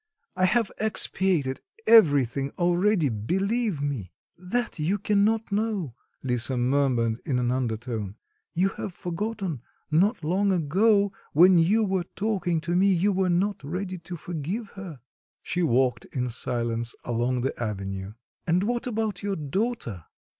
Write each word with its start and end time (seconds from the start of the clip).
I 0.35 0.45
have 0.45 0.71
expiated 0.79 1.61
everything 1.85 2.49
already, 2.57 3.09
believe 3.09 3.83
me." 3.83 4.11
"That 4.35 4.79
you 4.79 4.97
cannot 4.97 5.51
know," 5.51 5.93
Lisa 6.23 6.57
murmured 6.57 7.21
in 7.23 7.37
an 7.37 7.51
undertone. 7.51 8.15
"You 8.55 8.69
have 8.77 8.95
forgotten 8.95 9.61
not 9.91 10.23
long 10.23 10.51
ago, 10.51 11.11
when 11.33 11.59
you 11.59 11.83
were 11.83 12.05
talking 12.15 12.59
to 12.61 12.75
me 12.75 12.91
you 12.91 13.11
were 13.13 13.29
not 13.29 13.63
ready 13.63 13.99
to 13.99 14.15
forgive 14.17 14.69
her." 14.69 15.01
She 15.43 15.61
walked 15.61 16.05
in 16.05 16.31
silence 16.31 16.95
along 17.03 17.41
the 17.41 17.55
avenue. 17.63 18.13
"And 18.47 18.63
what 18.63 18.87
about 18.87 19.21
your 19.21 19.35
daughter?" 19.35 20.05